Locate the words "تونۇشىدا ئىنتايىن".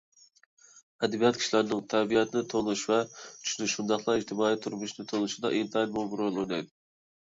5.17-5.99